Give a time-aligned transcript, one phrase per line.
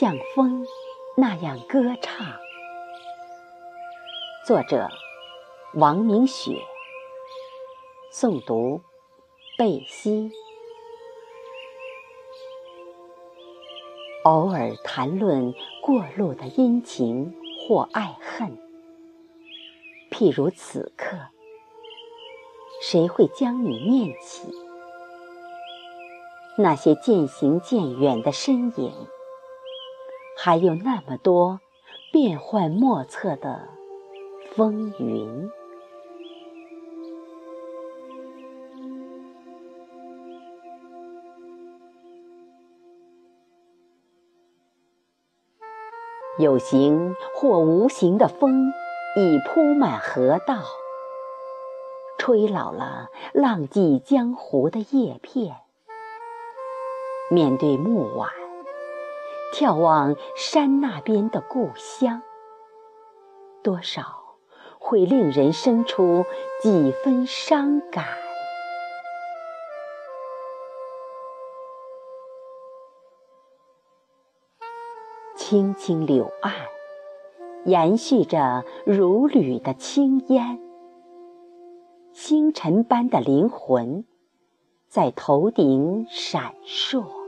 [0.00, 0.66] 像风
[1.14, 2.26] 那样歌唱。
[4.46, 4.88] 作者：
[5.74, 6.52] 王明雪。
[8.10, 8.80] 诵读：
[9.58, 10.32] 贝西。
[14.24, 15.52] 偶尔谈论
[15.82, 17.34] 过路的阴晴
[17.68, 18.56] 或爱恨，
[20.10, 21.18] 譬如此刻，
[22.80, 24.48] 谁会将你念起？
[26.56, 28.94] 那些渐行渐远的身影，
[30.42, 31.60] 还有那么多
[32.10, 33.68] 变幻莫测的
[34.54, 35.50] 风云。
[46.38, 48.72] 有形或无形的风，
[49.16, 50.62] 已铺满河道，
[52.16, 55.56] 吹老了浪迹江湖的叶片。
[57.30, 58.30] 面对暮晚，
[59.52, 62.22] 眺望山那边的故乡，
[63.62, 64.02] 多少
[64.78, 66.24] 会令人生出
[66.62, 68.04] 几分伤感。
[75.36, 76.54] 青青柳岸，
[77.64, 80.60] 延续着如缕的青烟。
[82.12, 84.04] 星辰般的灵魂，
[84.86, 87.19] 在头顶闪烁，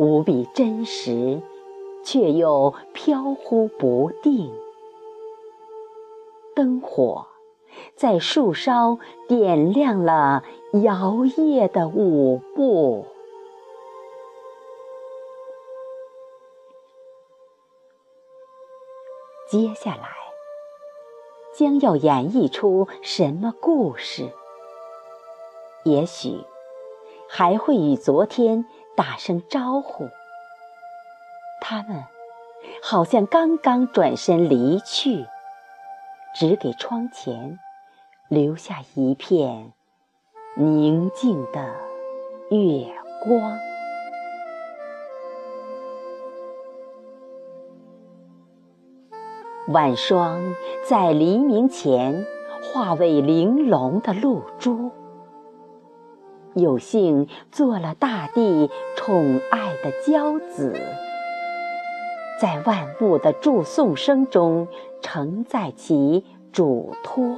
[0.00, 1.42] 无比真实，
[2.02, 4.50] 却又飘忽不定。
[6.56, 7.26] 灯火
[7.94, 8.98] 在树梢
[9.28, 10.42] 点亮了
[10.72, 13.04] 摇曳的舞步。
[19.50, 20.08] 接下来
[21.54, 24.32] 将要演绎出什么故事？
[25.84, 26.38] 也许
[27.28, 28.64] 还会与昨天
[28.96, 30.08] 打声招呼。
[31.60, 32.04] 他们
[32.82, 35.26] 好像刚刚转身离去，
[36.34, 37.58] 只给窗前
[38.28, 39.72] 留下一片
[40.56, 41.74] 宁静的
[42.50, 42.92] 月
[43.22, 43.58] 光。
[49.68, 50.56] 晚霜
[50.88, 52.26] 在黎明前
[52.62, 54.90] 化为玲珑的露珠，
[56.54, 60.74] 有幸做了大地宠爱的娇子，
[62.40, 64.68] 在万物的祝颂声中
[65.00, 67.36] 承载起嘱托，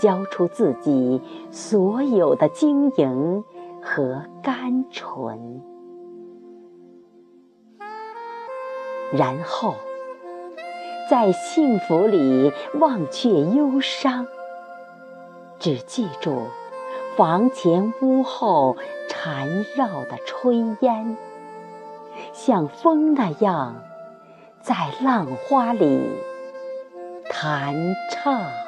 [0.00, 1.20] 交出自己
[1.50, 3.44] 所有的晶莹
[3.82, 5.60] 和甘醇，
[9.12, 9.74] 然后。
[11.10, 14.26] 在幸福里忘却忧伤，
[15.58, 16.44] 只记住
[17.16, 18.76] 房前屋后
[19.08, 21.16] 缠绕的炊烟，
[22.32, 23.82] 像风那样
[24.60, 26.00] 在浪花里
[27.28, 28.61] 弹唱。